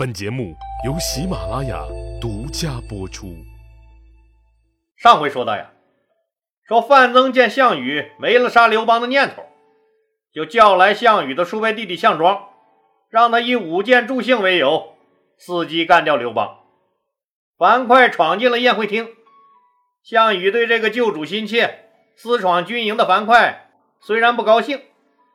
[0.00, 1.84] 本节目由喜马拉雅
[2.22, 3.36] 独家播出。
[4.96, 5.72] 上回说到呀，
[6.66, 9.44] 说范增见项羽没了杀刘邦的念头，
[10.32, 12.48] 就叫来项羽的叔伯弟弟项庄，
[13.10, 14.94] 让他以舞剑助兴为由，
[15.38, 16.60] 伺机干掉刘邦。
[17.58, 19.06] 樊哙闯进了宴会厅，
[20.02, 23.54] 项羽对这个救主心切、私闯军营的樊哙
[24.00, 24.80] 虽然不高兴，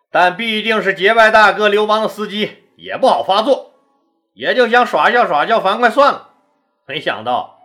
[0.10, 3.74] 但毕竟是结拜大哥刘邦的司机，也不好发作。
[4.36, 6.30] 也就想耍笑耍笑樊哙算了，
[6.86, 7.58] 没想到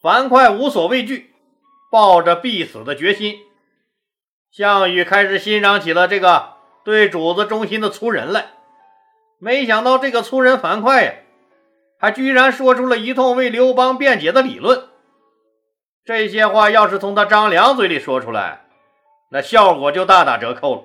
[0.00, 1.34] 樊哙无所畏惧，
[1.90, 3.40] 抱着必死的决心。
[4.50, 8.50] 项羽开始欣赏起了这个对主子忠心的粗人来，
[9.38, 11.14] 没想到这个粗人樊哙呀，
[11.98, 14.86] 还居然说出了一通为刘邦辩解的理论。
[16.04, 18.66] 这些话要是从他张良嘴里说出来，
[19.30, 20.82] 那效果就大打折扣了。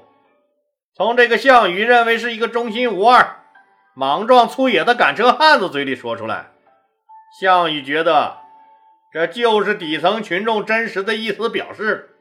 [0.96, 3.43] 从这个项羽认为是一个忠心无二。
[3.96, 6.52] 莽撞粗野的赶车汉子嘴里说出来，
[7.40, 8.38] 项羽觉得
[9.14, 12.18] 这就是底层群众真实的意思表示，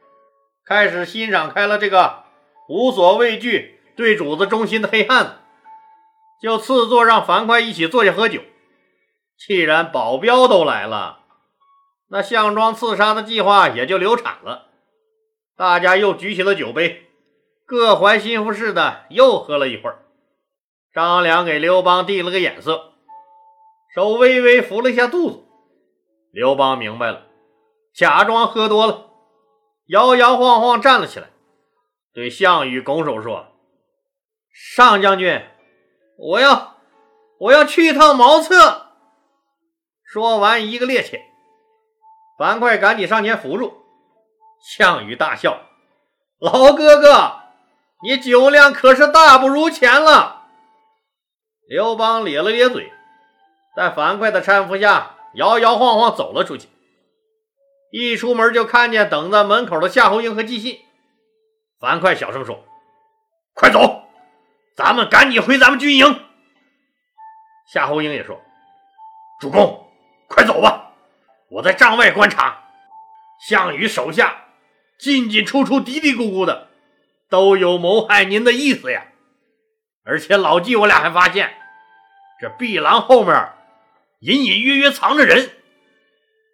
[0.65, 2.25] 开始欣赏开了这个
[2.69, 5.31] 无所畏惧、对主子忠心的黑汉子，
[6.41, 8.41] 就赐座让樊哙一起坐下喝酒。
[9.35, 11.21] 既然保镖都来了，
[12.09, 14.67] 那项庄刺杀的计划也就流产了。
[15.57, 17.07] 大家又举起了酒杯，
[17.65, 20.02] 各怀心腹似的又喝了一会儿。
[20.93, 22.93] 张良给刘邦递了个眼色，
[23.95, 25.43] 手微微扶了一下肚子。
[26.31, 27.23] 刘邦明白了，
[27.95, 29.09] 假装喝多了，
[29.87, 31.29] 摇摇晃晃站了起来，
[32.13, 33.47] 对项羽拱手说
[34.53, 35.41] ：“上将军，
[36.15, 36.75] 我要
[37.39, 38.89] 我要去一趟茅厕。”
[40.05, 41.19] 说完，一个趔趄，
[42.37, 43.81] 樊哙赶紧上前扶住。
[44.77, 45.59] 项羽大笑
[46.37, 47.39] ：“老哥哥，
[48.03, 50.41] 你酒量可是大不如前了。”
[51.67, 52.91] 刘邦咧了咧嘴，
[53.75, 56.67] 在樊哙的搀扶下，摇摇晃晃走了出去。
[57.91, 60.79] 一出门就看见等在门口的夏侯婴和纪信。
[61.79, 62.65] 樊哙小声说
[63.55, 64.03] ：“快走，
[64.75, 66.19] 咱们赶紧回咱们军营。”
[67.71, 68.41] 夏侯婴也说
[69.39, 69.87] ：“主公，
[70.27, 70.91] 快走吧，
[71.49, 72.63] 我在帐外观察，
[73.47, 74.47] 项羽手下
[74.99, 76.67] 进进出出、嘀嘀咕咕的，
[77.29, 79.05] 都有谋害您的意思呀。”
[80.05, 81.53] 而且老纪，我俩还发现，
[82.41, 83.53] 这碧廊后面
[84.19, 85.49] 隐隐约约藏着人，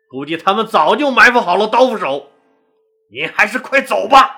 [0.09, 2.31] 估计他们早就埋伏好了刀斧手。
[3.11, 4.35] 您还是快走吧。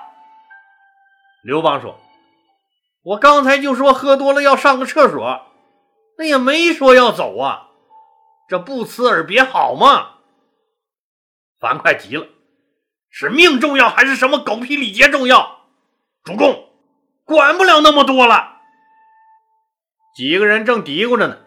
[1.42, 2.00] 刘邦说
[3.04, 5.46] ：“我刚才就说喝多了要上个厕所，
[6.16, 7.68] 那也没说要走啊，
[8.48, 10.14] 这不辞而别好吗？”
[11.60, 12.26] 樊哙急了
[13.10, 15.66] ：“是命重要还是什么狗屁礼节重要？
[16.24, 16.70] 主公，
[17.24, 18.50] 管不了那么多了。”
[20.14, 21.38] 几个人正嘀咕着呢，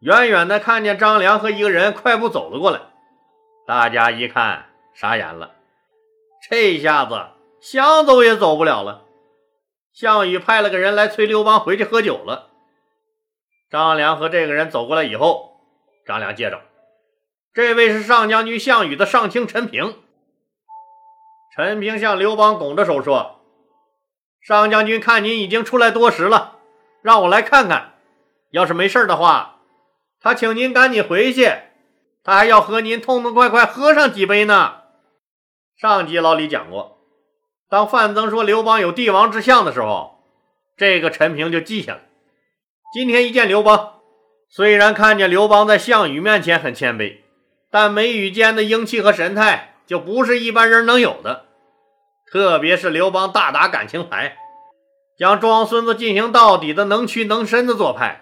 [0.00, 2.80] 远远的看见张良和一个人快步走了过来。
[3.66, 5.52] 大家一看，傻眼了。
[6.50, 7.28] 这下子
[7.62, 9.04] 想走也走不了了。
[9.94, 12.50] 项羽派了个人来催刘邦回去喝酒了。
[13.70, 15.60] 张良和这个人走过来以后，
[16.04, 16.60] 张良介绍
[17.54, 20.02] ：“这位是上将军项羽的上卿陈平。”
[21.56, 23.40] 陈平向刘邦拱着手说
[24.42, 26.58] ：“上将军看您已经出来多时了，
[27.00, 27.92] 让我来看看。”
[28.54, 29.56] 要是没事的话，
[30.20, 31.52] 他请您赶紧回去，
[32.22, 34.74] 他还要和您痛痛快快喝上几杯呢。
[35.76, 36.98] 上集老李讲过，
[37.68, 40.20] 当范增说刘邦有帝王之相的时候，
[40.76, 42.02] 这个陈平就记下了。
[42.94, 43.94] 今天一见刘邦，
[44.48, 47.22] 虽然看见刘邦在项羽面前很谦卑，
[47.72, 51.46] 但眉宇间的英气和神态就不是一般人能有的。
[52.30, 54.36] 特别是刘邦大打感情牌，
[55.18, 58.20] 将装孙子进行到底的能屈能伸的做派。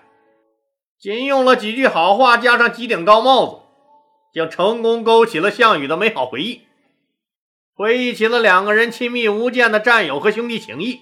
[1.02, 3.62] 仅用了几句好话，加上几顶高帽子，
[4.32, 6.62] 竟成功勾起了项羽的美好回忆，
[7.74, 11.00] 回忆起了两个人亲密无间的战友和兄弟情谊。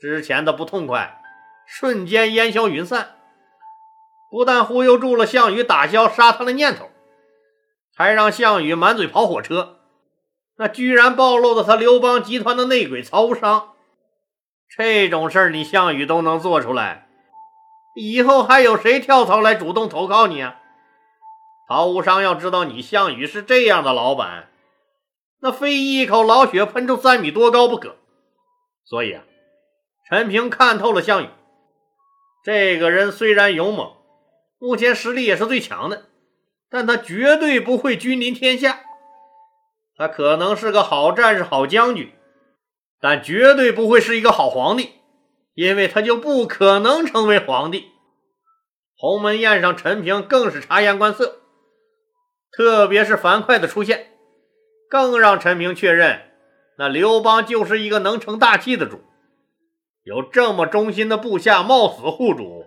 [0.00, 1.22] 之前的不痛快
[1.64, 3.14] 瞬间烟消云散，
[4.32, 6.90] 不但忽悠住了项羽打消杀他的念头，
[7.94, 9.76] 还让项羽满嘴跑火车，
[10.56, 13.74] 那居然暴露了他刘邦集团的内鬼曹无伤。
[14.68, 17.02] 这种事儿，你项羽都能做出来。
[17.94, 20.60] 以后还有谁跳槽来主动投靠你啊？
[21.66, 24.50] 曹无伤要知道你项羽是这样的老板，
[25.40, 27.96] 那非一口老血喷出三米多高不可。
[28.84, 29.22] 所以啊，
[30.08, 31.28] 陈平看透了项羽，
[32.44, 33.94] 这个人虽然勇猛，
[34.58, 36.04] 目前实力也是最强的，
[36.68, 38.80] 但他绝对不会君临天下。
[39.96, 42.12] 他可能是个好战士、好将军，
[43.00, 44.90] 但绝对不会是一个好皇帝。
[45.54, 47.92] 因为他就不可能成为皇帝，
[48.96, 51.40] 鸿门宴上，陈平更是察言观色，
[52.50, 54.08] 特别是樊哙的出现，
[54.90, 56.22] 更让陈平确认，
[56.76, 59.00] 那刘邦就是一个能成大器的主。
[60.02, 62.66] 有这么忠心的部下冒死护主，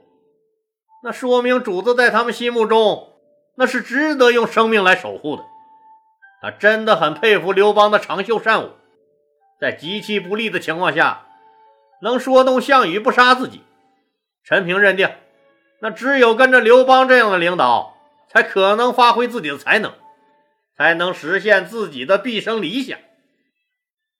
[1.04, 3.14] 那说明主子在他们心目中
[3.58, 5.44] 那是值得用生命来守护的。
[6.42, 8.72] 他真的很佩服刘邦的长袖善舞，
[9.60, 11.27] 在极其不利的情况下，
[12.02, 13.64] 能说动项羽不杀自己。
[14.44, 15.10] 陈平认定，
[15.82, 17.98] 那只有跟着刘邦这样的领导，
[18.30, 19.94] 才可能发挥自己的才能，
[20.78, 22.98] 才能实现自己的毕生理想。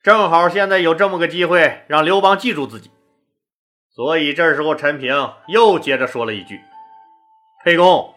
[0.04, 2.92] 正好现在有这么个机会，让刘邦记住自己。
[3.94, 6.60] 所以这时候，陈平又接着说了一句
[7.66, 8.14] ：“沛公，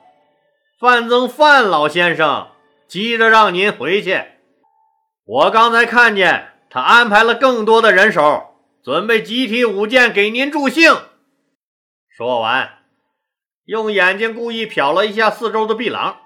[0.78, 2.48] 范增范老先生
[2.86, 4.22] 急着让您回去。
[5.24, 8.49] 我刚才看见他安排了更多的人手，
[8.82, 10.92] 准备集体舞剑给您助兴。”
[12.08, 12.78] 说完，
[13.64, 16.20] 用眼睛故意瞟了一下四周的壁廊。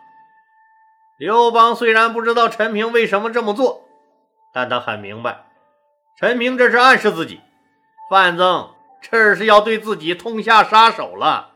[1.18, 3.88] 刘邦虽然不知道陈平为什么这么做，
[4.52, 5.46] 但他很明白，
[6.18, 7.40] 陈平这是暗示自己，
[8.10, 8.70] 范增。
[9.06, 11.50] 这是要对自己痛下杀手了，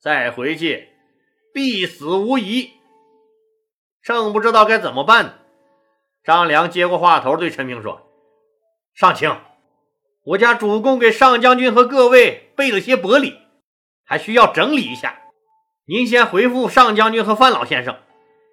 [0.00, 0.88] 再回去
[1.52, 2.72] 必死无疑。
[4.02, 5.34] 正不知道该怎么办呢。
[6.24, 8.10] 张良接过话头，对陈平说
[8.92, 9.30] ：“上卿，
[10.24, 13.36] 我家主公给上将军和各位备了些薄礼，
[14.06, 15.18] 还需要整理一下。
[15.86, 17.96] 您先回复上将军和范老先生，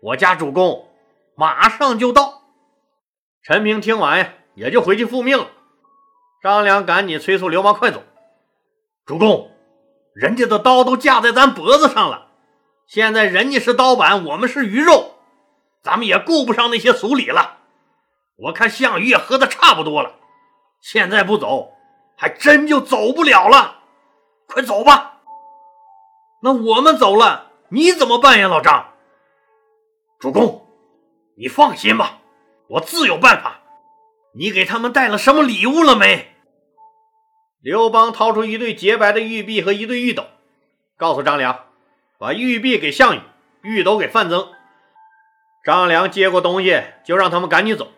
[0.03, 0.89] 我家主公
[1.38, 2.41] 马上就到。”
[3.41, 5.47] 陈平听完呀，也就回去复命了。
[6.44, 8.03] 张良赶紧催促刘邦快走。
[9.06, 9.50] 主公，
[10.13, 12.27] 人家的刀都架在咱脖子上了，
[12.85, 15.15] 现在人家是刀板，我们是鱼肉，
[15.81, 17.59] 咱们也顾不上那些俗礼了。
[18.35, 20.15] 我看项羽也喝的差不多了，
[20.81, 21.75] 现在不走，
[22.18, 23.83] 还真就走不了了。
[24.48, 25.19] 快走吧。
[26.42, 28.94] 那我们走了，你怎么办呀，老张？
[30.19, 30.68] 主公，
[31.38, 32.19] 你放心吧，
[32.68, 33.60] 我自有办法。
[34.33, 36.36] 你给他们带了什么礼物了没？
[37.62, 40.25] 刘邦掏出一对洁白的玉璧和一对玉斗，
[40.98, 41.66] 告诉张良
[42.18, 43.22] ：“把玉璧给项羽，
[43.62, 44.51] 玉斗给范增。”
[45.63, 47.92] 张良接过东西，就让他们赶紧走。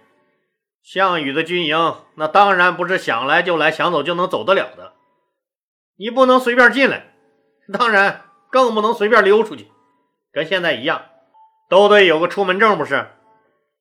[0.83, 4.93] 项羽的军营那当然不是想来就来、想走就能走得了的，
[5.97, 7.13] 你不能随便进来，
[7.71, 9.71] 当然更不能随便溜出去，
[10.33, 11.05] 跟现在一样，
[11.69, 13.07] 都得有个出门证，不是？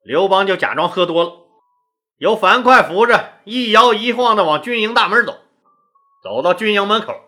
[0.05, 1.33] 刘邦就假装喝多了，
[2.19, 5.39] 由樊哙扶着，一摇一晃的往军营大门走。
[6.23, 7.21] 走到军营门口，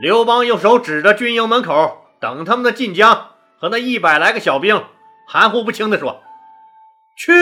[0.00, 4.84] 刘邦用手指着军营门口等他们的晋江和那一百来个小兵，
[5.28, 6.20] 含糊不清的说
[7.16, 7.32] ：“去，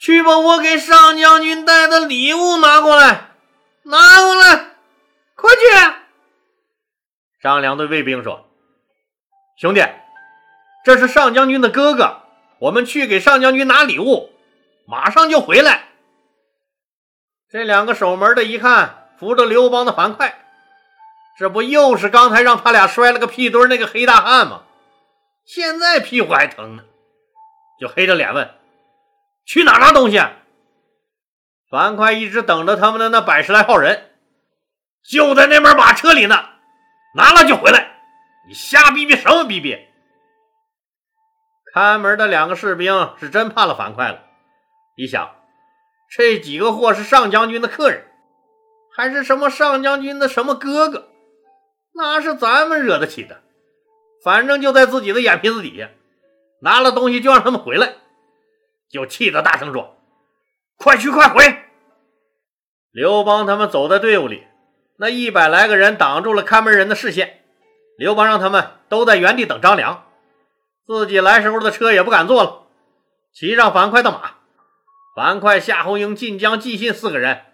[0.00, 3.32] 去把我给上将军带的礼物拿过来，
[3.82, 4.74] 拿过来，
[5.36, 5.60] 快去！”
[7.40, 8.48] 张良对卫兵说
[9.60, 9.84] ：“兄弟，
[10.84, 12.22] 这是上将军的哥哥，
[12.58, 14.32] 我们去给上将军拿礼物，
[14.86, 15.88] 马上就回来。”
[17.48, 18.96] 这两个守门的一看。
[19.20, 20.32] 扶着刘邦的樊哙，
[21.38, 24.62] 这不又是刚才让他俩摔了个屁墩那个黑大汉吗？
[25.44, 26.84] 现在屁股还疼呢，
[27.78, 28.50] 就黑着脸问
[29.44, 30.18] ：“去哪拿东西？”
[31.70, 34.10] 樊哙一直等着他们的那百十来号人，
[35.08, 36.34] 就在那边马车里呢，
[37.14, 38.00] 拿了就回来。
[38.48, 39.78] 你瞎逼逼什么逼逼？
[41.72, 44.24] 看门的两个士兵是真怕了樊哙了，
[44.96, 45.30] 一想，
[46.10, 48.06] 这几个货是上将军的客人。
[48.92, 51.08] 还是什么上将军的什么哥哥，
[51.94, 53.40] 那是咱们惹得起的。
[54.24, 55.88] 反正就在自己的眼皮子底下，
[56.60, 57.94] 拿了东西就让他们回来，
[58.90, 59.96] 就气得大声说
[60.76, 61.42] ：“快去快回！”
[62.92, 64.46] 刘邦他们走在队伍里，
[64.98, 67.44] 那一百来个人挡住了看门人的视线。
[67.96, 70.06] 刘邦让他们都在原地等张良，
[70.84, 72.66] 自己来时候的车也不敢坐了，
[73.32, 74.32] 骑上樊哙的马。
[75.14, 77.46] 樊哙、夏侯婴、晋江、纪信四个人。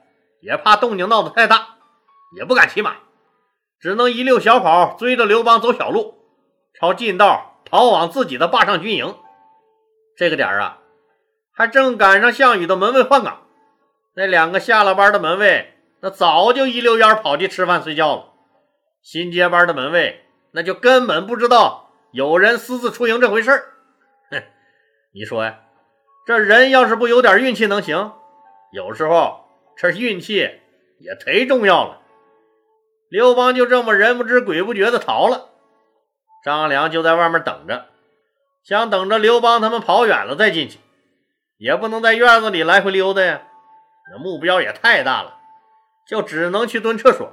[0.43, 1.77] 也怕动静闹得太大，
[2.37, 2.97] 也不敢骑马，
[3.81, 6.19] 只能一溜小跑追着刘邦走小路，
[6.79, 9.17] 朝近道逃往自己的霸上军营。
[10.17, 10.79] 这个点啊，
[11.57, 13.47] 还正赶上项羽的门卫换岗，
[14.15, 18.33] 那两个下了班的门卫，那早就一溜烟跑去吃饭睡觉了。
[19.03, 23.65] 新接班的门卫那就根本不知道有人私自出营这回事儿。
[24.31, 24.43] 哼，
[25.15, 25.61] 你说呀，
[26.27, 28.13] 这人要是不有点运气能行？
[28.73, 29.45] 有时候。
[29.79, 30.37] 这运气
[31.01, 32.01] 也忒重要了。
[33.11, 35.51] 刘邦就这么人不知鬼不觉的逃了，
[36.43, 37.85] 张良就在外面等着，
[38.65, 40.79] 想等着刘邦他们跑远了再进去，
[41.59, 43.43] 也不能在院子里来回溜达呀。
[44.11, 45.39] 那目标也太大了，
[46.07, 47.33] 就只能去蹲厕所，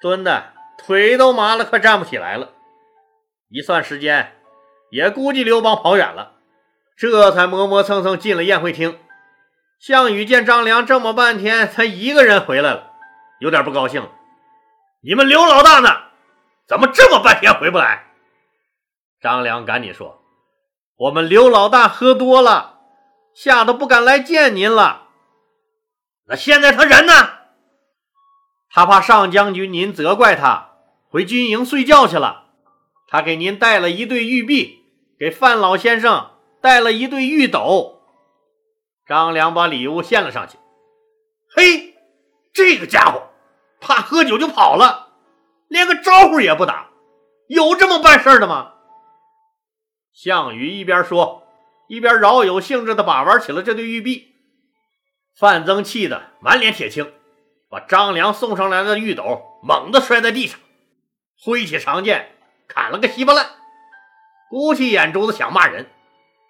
[0.00, 2.50] 蹲的腿都麻了，快站不起来了。
[3.48, 4.36] 一算时间，
[4.90, 6.32] 也估计刘邦跑远了，
[6.96, 8.98] 这才磨磨蹭蹭进了宴会厅。
[9.78, 12.90] 项羽见张良这么半天才一个人回来了，
[13.38, 14.08] 有点不高兴。
[15.00, 15.88] 你们刘老大呢？
[16.66, 18.04] 怎么这么半天回不来？
[19.20, 20.20] 张良赶紧说
[20.98, 22.77] ：“我们刘老大喝多了，
[23.40, 25.10] 吓得不敢来见您了。
[26.26, 27.12] 那现在他人呢？
[28.68, 30.70] 他怕上将军您责怪他，
[31.08, 32.46] 回军营睡觉去了。
[33.06, 34.82] 他给您带了一对玉璧，
[35.20, 38.02] 给范老先生带了一对玉斗。”
[39.06, 40.58] 张良把礼物献了上去。
[41.48, 41.94] 嘿，
[42.52, 43.22] 这个家伙！
[43.80, 45.10] 怕喝酒就跑了，
[45.68, 46.88] 连个招呼也不打，
[47.46, 48.72] 有这么办事的吗？
[50.12, 51.37] 项羽一边说，
[51.88, 54.34] 一边饶有兴致地把玩起了这对玉璧。
[55.34, 57.12] 范增气得满脸铁青，
[57.68, 60.58] 把张良送上来的玉斗猛地摔在地上，
[61.44, 62.32] 挥起长剑
[62.66, 63.46] 砍了个稀巴烂，
[64.50, 65.88] 鼓起眼珠子想骂人。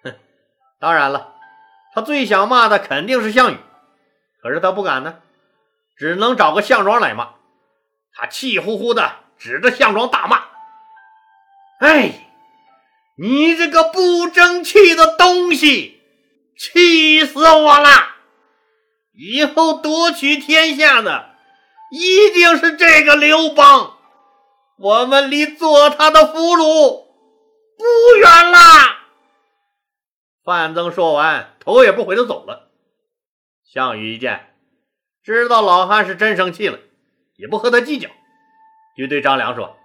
[0.03, 0.15] 哼，
[0.79, 1.35] 当然了，
[1.93, 3.57] 他最想骂的肯定是项羽，
[4.41, 5.19] 可是他不敢呢。
[5.95, 7.33] 只能找个项庄来骂，
[8.13, 10.45] 他气呼呼的指着项庄大骂
[11.81, 12.28] ：“哎，
[13.21, 16.01] 你这个不争气的东西，
[16.57, 17.89] 气死我了！
[19.13, 21.35] 以后夺取天下的
[21.91, 23.97] 一定是这个刘邦，
[24.77, 27.07] 我们离做他的俘虏
[27.77, 28.99] 不远啦！”
[30.45, 32.71] 范增说完，头也不回的走了。
[33.65, 34.45] 项羽一见。
[35.21, 36.79] 知道老汉是真生气了，
[37.35, 38.09] 也不和他计较，
[38.97, 39.75] 就对张良说：“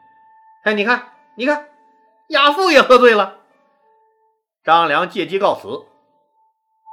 [0.64, 1.68] 哎，你看，你看，
[2.28, 3.40] 亚父也喝醉了。”
[4.64, 5.86] 张良借机告辞。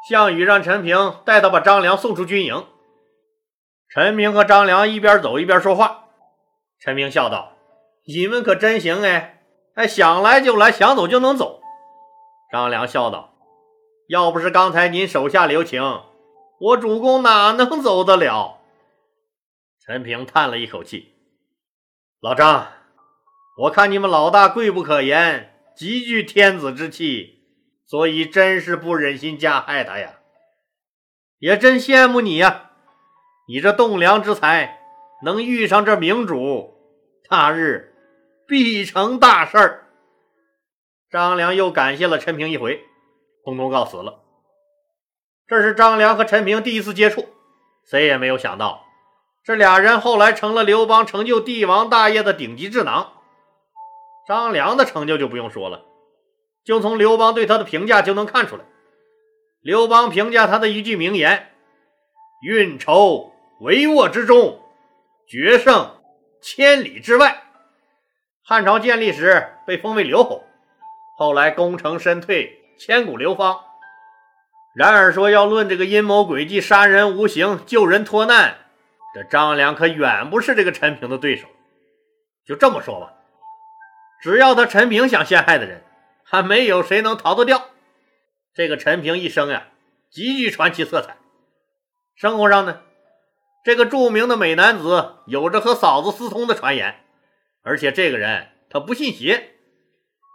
[0.10, 2.66] 项羽让陈平带他把张良送出军营。
[3.88, 6.06] 陈平和张良一边走一边说话。
[6.80, 7.54] 陈平笑道
[8.08, 9.44] ：“你们可真行哎，
[9.76, 11.62] 哎，想来就来，想走就能走。”
[12.52, 13.34] 张良笑道
[14.10, 16.04] ：“要不是刚才您手下留情。”
[16.60, 18.60] 我主公哪能走得了？
[19.84, 21.16] 陈平叹了一口气
[22.22, 22.68] ：“老张，
[23.62, 27.44] 我看你们老大贵不可言，极具天子之气，
[27.86, 30.14] 所以真是不忍心加害他呀。
[31.38, 32.72] 也真羡慕你呀，
[33.48, 34.80] 你这栋梁之才，
[35.24, 36.74] 能遇上这明主，
[37.30, 37.94] 大日
[38.48, 39.90] 必成大事儿。”
[41.12, 42.82] 张良又感谢了陈平一回，
[43.46, 44.24] 通通告辞了。
[45.46, 47.28] 这是张良和陈平第一次接触，
[47.86, 48.88] 谁也没有想到，
[49.44, 53.18] 这俩人后来成了刘邦成就帝王大业的顶级智囊。
[54.28, 55.84] 张良的成就就不用说了，
[56.64, 58.64] 就从刘邦对他的评价就能看出来。
[59.62, 61.52] 刘邦评价他的一句名言
[62.44, 64.60] ：“运筹帷幄之中，
[65.28, 66.02] 决胜
[66.42, 67.44] 千里之外。”
[68.44, 70.44] 汉朝建立时被封为刘侯，
[71.18, 73.60] 后来功成身退，千古流芳。
[74.74, 78.58] 然而说要论这个阴谋诡计、杀人无形、救人脱难，
[79.14, 81.48] 这张良可远不是这个陈平的对手。
[82.46, 83.14] 就这么说吧，
[84.22, 85.84] 只要他陈平想陷害的人，
[86.24, 87.70] 还没有谁能逃得掉。
[88.54, 89.68] 这个陈平一生呀，
[90.12, 91.18] 极具传奇色彩。
[92.16, 92.82] 生活上呢，
[93.66, 97.04] 这个著名的美男子有着和嫂子私通的传言，
[97.64, 99.56] 而且这个人他不信邪，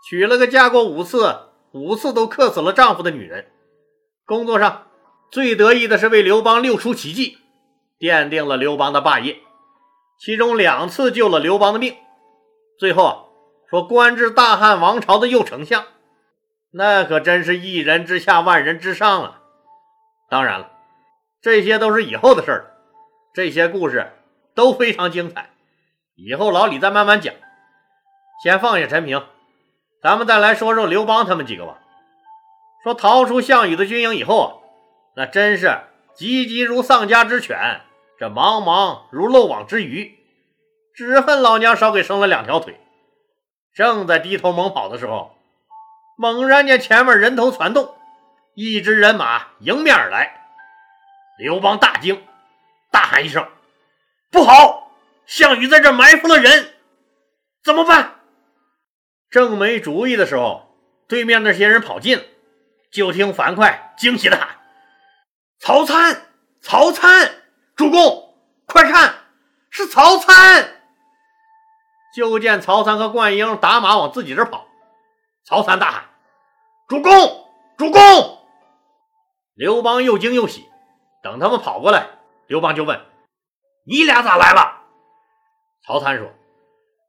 [0.08, 3.52] 娶了个嫁过五次、五次都克死了丈夫的女人。
[4.24, 4.88] 工作上
[5.30, 7.38] 最得意的是为刘邦六出奇迹，
[8.00, 9.38] 奠定了刘邦的霸业。
[10.18, 11.94] 其中两次救了刘邦的命。
[12.78, 13.25] 最后
[13.68, 15.84] 说官至大汉王朝的右丞相，
[16.70, 19.40] 那可真是一人之下万人之上啊！
[20.30, 20.70] 当然了，
[21.40, 22.64] 这些都是以后的事了。
[23.34, 24.12] 这些故事
[24.54, 25.50] 都非常精彩，
[26.14, 27.34] 以后老李再慢慢讲。
[28.42, 29.24] 先放下陈平，
[30.02, 31.78] 咱们再来说说刘邦他们几个吧。
[32.84, 34.48] 说逃出项羽的军营以后啊，
[35.16, 35.76] 那真是
[36.14, 37.80] 急急如丧家之犬，
[38.18, 40.16] 这茫茫如漏网之鱼，
[40.94, 42.80] 只恨老娘少给生了两条腿。
[43.76, 45.36] 正在低头猛跑的时候，
[46.16, 47.94] 猛然间前面人头攒动，
[48.54, 50.46] 一支人马迎面而来。
[51.38, 52.26] 刘邦大惊，
[52.90, 53.46] 大喊一声
[54.32, 54.90] ：“不好！
[55.26, 56.72] 项羽在这埋伏了人，
[57.62, 58.14] 怎么办？”
[59.28, 60.74] 正没主意的时候，
[61.06, 62.24] 对面那些人跑近了。
[62.90, 64.56] 就听樊哙惊喜的喊
[65.60, 66.22] ：“曹参，
[66.62, 67.42] 曹参，
[67.74, 69.16] 主公，快看，
[69.68, 70.75] 是曹参！”
[72.16, 74.66] 就见曹参和灌婴打马往自己这跑。
[75.44, 76.04] 曹参大喊
[76.88, 77.12] ：“主公，
[77.76, 78.00] 主公！”
[79.54, 80.64] 刘邦又惊又喜。
[81.22, 82.08] 等他们跑过来，
[82.46, 83.04] 刘邦就问
[83.84, 84.86] ：“你俩咋来了？”
[85.86, 86.32] 曹参说：“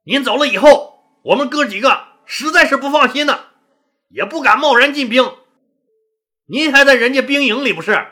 [0.04, 3.46] 您走了以后，我们哥几个实在是不放心呢，
[4.10, 5.38] 也不敢贸然进兵。
[6.44, 8.08] 您还在人家兵营里不是？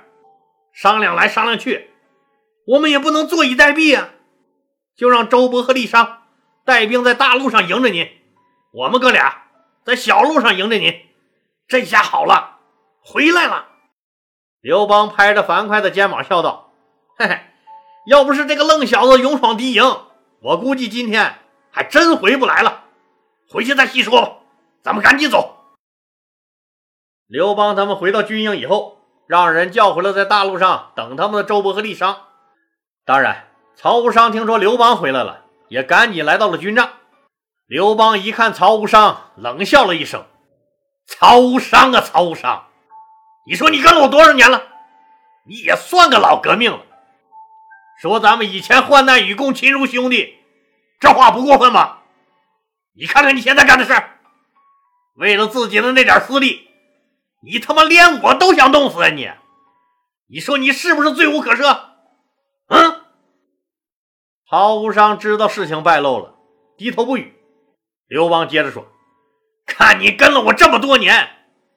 [0.73, 1.91] 商量来商量去，
[2.67, 4.09] 我们也不能坐以待毙啊！
[4.97, 6.23] 就让周勃和丽商
[6.67, 8.11] 带兵在大路上迎着您，
[8.73, 9.45] 我们哥俩
[9.85, 11.01] 在小路上迎着您。
[11.69, 12.59] 这下好了，
[13.01, 13.69] 回来了。
[14.61, 16.73] 刘邦拍着樊哙的肩膀笑道
[17.17, 17.41] ：“嘿嘿，
[18.09, 19.85] 要不是这个愣小子勇闯敌营，
[20.41, 21.39] 我估计今天
[21.71, 22.83] 还真回不来了。
[23.49, 24.39] 回去再细说吧，
[24.83, 25.55] 咱们赶紧走。”
[27.29, 32.25] 刘邦他们回到军营以后，让人叫回了在大路上等他们的周勃和郦商。
[33.05, 36.91] 当然，曹无伤听说刘邦回来了，也赶紧来到了军帐。
[37.67, 40.25] 刘邦一看曹无伤，冷笑了一声。
[41.07, 42.67] 曹无伤啊，曹无伤，
[43.47, 44.63] 你说你跟了我多少年了？
[45.47, 46.81] 你也算个老革命了。
[48.01, 50.39] 说咱们以前患难与共，亲如兄弟，
[51.01, 52.03] 这话不过分吧？
[52.95, 53.95] 你看看你现在干的事，
[55.15, 56.69] 为了自己的那点私利，
[57.43, 59.31] 你他妈连我都想弄死啊你！
[60.29, 61.79] 你说你是不是罪无可赦？
[62.69, 63.06] 嗯？
[64.49, 66.35] 曹无伤知道事情败露了，
[66.77, 67.35] 低头不语。
[68.07, 68.87] 刘邦接着说。
[69.67, 71.29] 看你跟了我这么多年，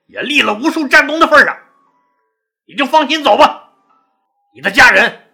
[0.06, 1.58] 也立了无数战功的份上，
[2.68, 3.72] 你就放心走吧。
[4.54, 5.28] 你的家人，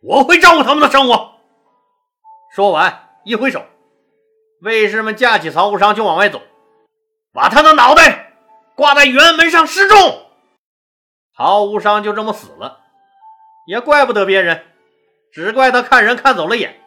[0.00, 1.32] 我会照顾他们的生活。
[2.54, 3.64] 说完，一挥手，
[4.62, 6.40] 卫士们架起曹无伤就往外走，
[7.32, 8.34] 把他的脑袋
[8.76, 9.98] 挂在辕门上示众。
[11.36, 12.78] 曹无伤就这么死了，
[13.66, 14.64] 也怪不得别人，
[15.32, 16.80] 只怪他看人看走了眼。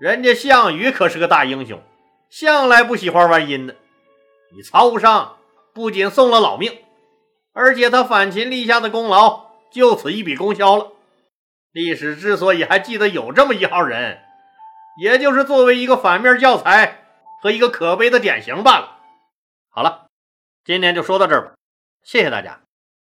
[0.00, 1.82] 人家项羽可是个大英雄，
[2.30, 3.74] 向来不喜欢玩阴的。
[4.54, 5.36] 你曹无伤
[5.74, 6.84] 不仅送了老命，
[7.52, 10.92] 而且他反秦立下的功劳就此一笔勾销了。
[11.72, 14.20] 历史之所以还记得有这么一号人，
[15.00, 17.04] 也就是作为一个反面教材
[17.42, 18.98] 和一个可悲的典型罢了。
[19.68, 20.06] 好了，
[20.64, 21.52] 今天就说到这儿吧，
[22.02, 22.60] 谢谢大家。